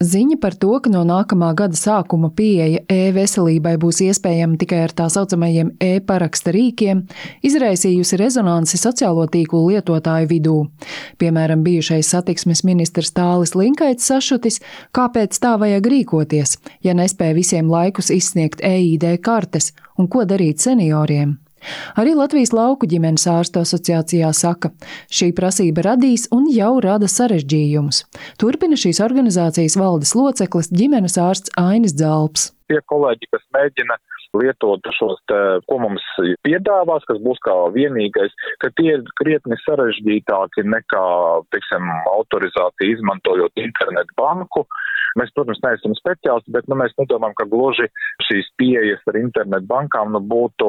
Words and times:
Ziņa 0.00 0.38
par 0.40 0.54
to, 0.56 0.70
ka 0.80 0.88
no 0.88 1.02
nākamā 1.04 1.50
gada 1.52 1.76
sākuma 1.76 2.30
pieeja 2.32 2.78
e-veselībai 2.88 3.74
būs 3.82 3.98
iespējama 4.06 4.56
tikai 4.62 4.78
ar 4.86 4.94
tā 4.96 5.10
saucamajiem 5.12 5.74
e-paraksta 5.76 6.54
rīkiem, 6.56 7.02
izraisījusi 7.44 8.16
rezonanci 8.16 8.80
sociālo 8.80 9.26
tīklu 9.28 9.60
lietotāju 9.66 10.30
vidū. 10.30 10.56
Piemēram, 11.20 11.60
bijušais 11.68 12.14
satiksmes 12.14 12.64
ministrs 12.64 13.12
Tālis 13.12 13.52
Linkaits 13.52 14.08
sašutis, 14.08 14.62
kāpēc 14.96 15.36
tā 15.36 15.52
vajag 15.60 15.92
rīkoties, 15.92 16.56
ja 16.80 16.96
nespēja 16.96 17.36
visiem 17.36 17.68
laikus 17.68 18.08
izsniegt 18.16 18.64
EID 18.64 19.04
kartes 19.20 19.74
un 20.00 20.08
ko 20.08 20.24
darīt 20.24 20.64
senioriem. 20.64 21.36
Arī 22.00 22.14
Latvijas 22.18 22.52
lauku 22.56 22.88
ģimenes 22.90 23.26
ārstu 23.30 23.62
asociācijā 23.64 24.30
saka, 24.36 24.72
šī 25.12 25.32
prasība 25.36 25.84
radīs 25.90 26.28
un 26.34 26.48
jau 26.52 26.76
rada 26.84 27.08
sarežģījumus. 27.10 28.04
Turpina 28.40 28.78
šīs 28.80 29.02
organizācijas 29.04 29.76
valdes 29.80 30.14
loceklis 30.18 30.72
ģimenes 30.72 31.18
ārsts 31.20 31.52
Ainis 31.60 31.96
Dzalps. 31.96 32.50
Tie 32.70 32.78
kolēģi, 32.86 33.28
kas 33.34 33.44
mēģina 33.56 33.98
lietot 34.38 34.86
šos, 34.94 35.18
te, 35.30 35.38
ko 35.66 35.78
mums 35.82 36.04
piedāvās, 36.46 37.06
kas 37.08 37.18
būs 37.24 37.40
kā 37.46 37.54
vienīgais, 37.74 38.34
ka 38.62 38.70
tie 38.78 38.94
ir 38.96 39.02
krietni 39.18 39.58
sarežģītāki 39.64 40.66
nekā, 40.66 41.06
teiksim, 41.54 41.90
autorizācija 42.12 42.94
izmantojot 42.94 43.58
internetu 43.64 44.16
banku. 44.20 44.66
Mēs, 45.18 45.32
protams, 45.34 45.58
neesam 45.64 45.96
speciālisti, 45.98 46.52
bet 46.54 46.68
nu, 46.70 46.78
mēs 46.78 46.94
nedomājam, 47.00 47.34
ka 47.40 47.48
gluži 47.50 47.88
šīs 48.28 48.46
pieejas 48.60 49.02
ar 49.10 49.18
internetu 49.18 49.66
bankām 49.66 50.12
nu, 50.14 50.20
būtu 50.22 50.68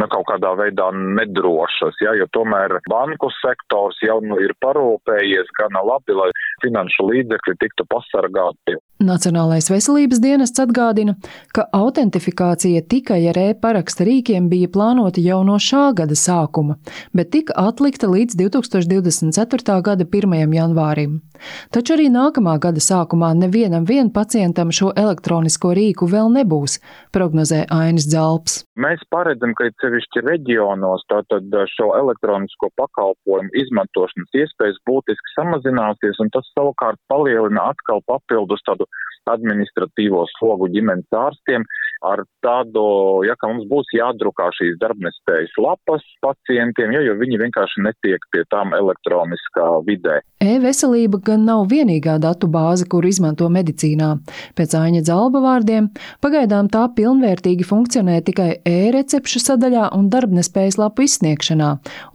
nu, 0.00 0.08
kaut 0.10 0.26
kādā 0.30 0.54
veidā 0.58 0.88
nedrošas, 0.94 1.98
ja, 2.02 2.14
jo 2.18 2.26
tomēr 2.34 2.78
banku 2.90 3.30
sektors 3.40 4.00
jau 4.04 4.18
nu, 4.24 4.38
ir 4.42 4.54
parūpējies 4.64 5.52
gana 5.58 5.84
labi, 5.86 6.16
lai 6.18 6.30
finanšu 6.64 7.08
līdzekļi 7.10 7.56
tiktu 7.62 7.86
pasargāti. 7.90 8.78
Nacionālais 9.04 9.66
veselības 9.68 10.20
dienests 10.24 10.62
atgādina, 10.62 11.14
ka 11.52 11.66
autentifikācija 11.76 12.80
tikai 12.88 13.20
ar 13.30 13.38
e-paraksta 13.42 14.06
rīkiem 14.08 14.48
bija 14.48 14.70
plānota 14.72 15.20
jau 15.20 15.42
no 15.44 15.58
šā 15.60 15.90
gada 15.98 16.16
sākuma, 16.16 16.78
bet 17.12 17.30
tika 17.34 17.56
atlikta 17.60 18.08
līdz 18.08 18.38
2024. 18.40 19.76
gada 19.84 20.06
1. 20.08 20.54
janvārim. 20.56 21.20
Taču 21.74 21.96
arī 21.96 22.08
nākamā 22.12 22.56
gada 22.62 22.80
sākumā 22.80 23.32
nevienam 23.36 23.84
vien 23.88 24.10
pacientam 24.14 24.72
šo 24.72 24.92
elektronisko 24.96 25.74
rīku 25.76 26.08
vēl 26.08 26.32
nebūs, 26.38 26.78
prognozē 27.12 27.64
Ainis 27.74 28.08
Dzalps. 28.08 28.62
Mēs 28.80 29.02
paredzam, 29.12 29.52
ka 29.58 29.68
sevišķi 29.82 30.24
reģionos 30.24 31.04
tātad 31.12 31.52
šo 31.74 31.90
elektronisko 31.98 32.70
pakalpojumu 32.80 33.52
izmantošanas 33.60 34.40
iespējas 34.40 34.80
būtiski 34.88 35.34
samazināsies, 35.36 36.18
un 36.22 36.32
tas 36.34 36.48
savukārt 36.56 37.00
palielina 37.12 37.68
atkal 37.74 38.02
papildus 38.08 38.64
tādu 38.66 38.88
administratīvo 39.30 40.24
slogu 40.36 40.68
ģimenes 40.74 41.16
ārstiem 41.16 41.64
ar 42.04 42.24
tādu, 42.44 42.84
ja 43.26 43.36
ka 43.40 43.48
mums 43.50 43.66
būs 43.70 43.88
jādrukā 43.96 44.50
šīs 44.58 44.76
darbnespējas 44.82 45.56
lapas 45.60 46.04
pacientiem, 46.24 46.92
ja, 46.96 47.02
jo 47.06 47.16
viņi 47.20 47.40
vienkārši 47.44 47.84
netiek 47.86 48.24
pie 48.34 48.44
tām 48.52 48.74
elektroniskā 48.76 49.66
vidē. 49.86 50.20
E-veselība 50.44 51.20
gan 51.24 51.46
nav 51.48 51.64
vienīgā 51.70 52.18
datu 52.20 52.50
bāze, 52.52 52.84
kur 52.90 53.06
izmanto 53.08 53.48
medicīnā. 53.52 54.10
Pēc 54.58 54.74
Aiņa 54.76 55.04
Dzalba 55.06 55.40
vārdiem, 55.44 55.88
pagaidām 56.24 56.68
tā 56.72 56.84
pilnvērtīgi 56.96 57.64
funkcionē 57.64 58.18
tikai 58.26 58.50
e-recepšu 58.68 59.40
sadaļā 59.40 59.88
un 59.96 60.10
darbnespējas 60.12 60.76
lapu 60.80 61.06
izsniegšanā, 61.08 61.70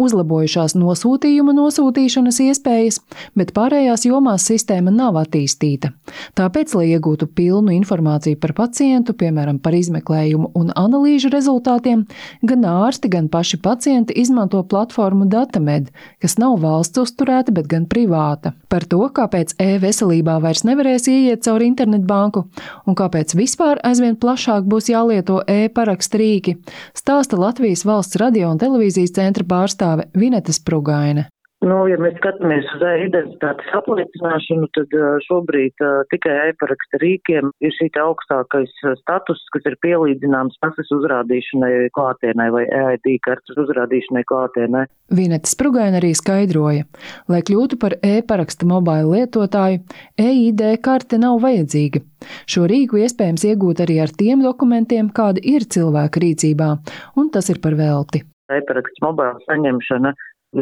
uzlabojušās 0.06 0.78
nosūtījuma 0.78 1.56
nosūtīšanas 1.58 2.42
iespējas, 2.46 3.02
bet 3.40 3.56
pārējās 3.58 4.06
jomās 4.10 4.46
sistēma 4.52 4.94
nav 4.94 5.18
attīstīta. 5.24 5.94
Tāpēc, 6.38 6.76
lai 6.78 6.92
iegūtu 6.94 7.32
pilnu 7.34 7.74
informāciju 7.80 8.38
par 8.42 8.54
pacientu, 8.58 9.18
piemēram, 9.18 9.58
par 9.64 9.79
izmeklējumu 9.80 10.52
un 10.60 10.74
analīžu 10.78 11.32
rezultātiem, 11.34 12.06
gan 12.46 12.68
ārsti, 12.68 13.12
gan 13.12 13.30
paši 13.32 13.60
pacienti 13.64 14.16
izmanto 14.22 14.62
platformu 14.64 15.28
Datamed, 15.30 15.90
kas 16.22 16.38
nav 16.42 16.60
valsts 16.64 17.02
uzturēta, 17.02 17.54
bet 17.56 17.70
gan 17.72 17.88
privāta. 17.90 18.54
Par 18.70 18.86
to, 18.90 19.02
kāpēc 19.16 19.56
e-veselībā 19.60 20.38
vairs 20.44 20.66
nevarēs 20.68 21.10
ieiet 21.12 21.46
caur 21.48 21.64
internetbanku 21.66 22.46
un 22.86 23.00
kāpēc 23.00 23.36
vispār 23.40 23.82
aizvien 23.88 24.20
plašāk 24.20 24.68
būs 24.70 24.92
jālieto 24.92 25.42
e-parakstu 25.48 26.22
rīki, 26.22 26.56
stāsta 26.98 27.40
Latvijas 27.40 27.86
valsts 27.88 28.20
radio 28.22 28.52
un 28.54 28.62
televīzijas 28.62 29.16
centra 29.16 29.48
pārstāve 29.48 30.10
Vineta 30.14 30.54
Sprugaine. 30.56 31.30
Nu, 31.60 31.82
ja 31.92 31.98
mēs 32.00 32.14
skatāmies 32.22 32.68
uz 32.72 32.84
e-identitātes 32.88 33.74
apliecināšanu, 33.76 34.70
tad 34.78 34.94
šobrīd 35.26 35.84
uh, 35.84 36.06
tikai 36.08 36.36
e-paraksta 36.48 37.02
rīkiem 37.02 37.50
ir 37.60 37.74
šī 37.76 37.90
augstākais 38.00 38.72
status, 39.02 39.42
kas 39.52 39.68
ir 39.68 39.76
pielīdzināms 39.84 40.56
pasas 40.64 40.88
uzrādīšanai 40.96 41.90
klātienē 41.98 42.48
vai 42.56 42.64
EID 42.64 43.12
kartes 43.28 43.60
uzrādīšanai 43.60 44.24
klātienē. 44.32 44.86
Vienetes 45.20 45.58
Sprugaina 45.58 46.00
arī 46.00 46.14
skaidroja, 46.16 46.88
lai 47.28 47.44
kļūtu 47.44 47.82
par 47.84 47.98
e-paraksta 48.08 48.70
mobīlu 48.70 49.18
lietotāju, 49.18 49.84
EID 50.16 50.66
karte 50.86 51.20
nav 51.20 51.42
vajadzīga. 51.44 52.06
Šo 52.48 52.70
rīku 52.72 53.04
iespējams 53.04 53.44
iegūt 53.52 53.84
arī 53.84 54.00
ar 54.06 54.16
tiem 54.16 54.48
dokumentiem, 54.48 55.12
kādi 55.12 55.44
ir 55.58 55.68
cilvēka 55.68 56.24
rīcībā, 56.24 56.74
un 57.20 57.32
tas 57.36 57.52
ir 57.52 57.60
par 57.60 57.76
velti. 57.76 58.24
E-paraksta 58.50 59.04
mobīla 59.06 59.38
saņemšana 59.44 60.16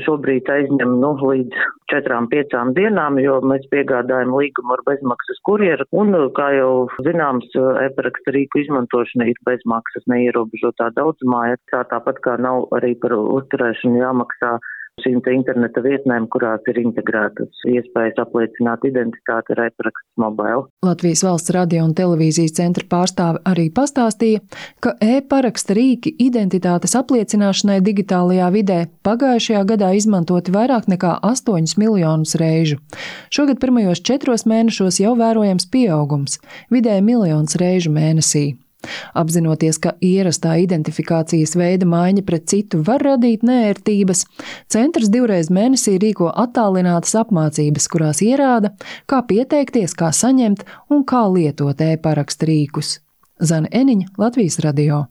šobrīd 0.03 0.49
aizņem 0.51 0.95
nu, 1.01 1.11
līdz 1.21 1.67
četrām, 1.91 2.27
piecām 2.31 2.73
dienām, 2.75 3.19
jo 3.23 3.39
mēs 3.45 3.67
piegādājam 3.71 4.33
līgumu 4.35 4.75
ar 4.75 4.83
bezmaksas 4.89 5.39
kurjeru. 5.47 5.87
Un, 5.95 6.15
kā 6.37 6.49
jau 6.57 6.87
zināms, 7.07 7.47
e-paraksta 7.85 8.35
rīku 8.35 8.63
izmantošana 8.63 9.29
ir 9.31 9.39
bezmaksas 9.47 10.07
neierobežotā 10.11 10.91
daudzumā. 10.97 11.55
Tā 11.71 11.85
tāpat 11.91 12.19
kā 12.25 12.35
nav 12.41 12.67
arī 12.75 12.95
par 12.99 13.15
uzturēšanu 13.17 14.03
jāmaksā 14.03 14.57
šīm 15.03 15.21
interneta 15.29 15.81
vietnēm, 15.85 16.25
kurās 16.33 16.65
ir 16.71 16.79
integrētas 16.81 17.61
iespējas 17.69 18.17
apliecināt 18.23 18.85
identitāti 18.87 19.53
ar 19.53 19.61
e-parakstu 19.67 20.23
mobīlu. 20.23 20.65
Latvijas 20.85 21.23
valsts 21.27 21.53
radio 21.53 21.85
un 21.85 21.93
televīzijas 21.97 22.55
centra 22.57 22.85
pārstāve 22.89 23.43
arī 23.45 23.67
pastāstīja, 23.73 24.41
ka 24.81 24.95
e-paraksta 25.03 25.77
rīki 25.77 26.15
identitātes 26.27 26.97
apliecināšanai 26.97 27.79
digitālajā 27.85 28.49
vidē 28.57 28.79
pagājušajā 29.05 29.63
gadā 29.69 29.93
izmantoti 29.99 30.53
vairāk 30.55 30.89
nekā 30.89 31.17
8 31.21 31.77
miljonus 31.77 32.33
reižu. 32.41 32.81
Šogad 33.29 33.61
pirmajos 33.61 34.01
četros 34.01 34.47
mēnešos 34.49 35.01
jau 35.03 35.13
vērojams 35.19 35.69
pieaugums- 35.69 36.39
vidēji 36.73 37.05
miljons 37.05 37.55
reižu 37.61 37.93
mēnesī. 37.93 38.57
Apzinoties, 39.17 39.79
ka 39.81 39.95
ierastā 40.03 40.57
identifikācijas 40.63 41.55
veida 41.59 41.87
maiņa 41.89 42.23
pret 42.27 42.47
citu 42.51 42.83
var 42.87 43.03
radīt 43.05 43.43
nērtības, 43.47 44.25
centrs 44.71 45.11
divreiz 45.13 45.51
mēnesī 45.53 45.97
rīko 46.03 46.29
attālinātas 46.45 47.15
apmācības, 47.23 47.89
kurās 47.91 48.23
ierāda, 48.25 48.75
kā 49.09 49.23
pieteikties, 49.27 49.97
kā 49.97 50.13
saņemt 50.13 50.65
un 50.93 51.03
kā 51.07 51.25
lietot 51.33 51.81
e-parakstu 51.81 52.51
rīkus. 52.51 52.97
Zana 53.43 53.69
Eniņa, 53.71 54.15
Latvijas 54.17 54.59
radio. 54.65 55.07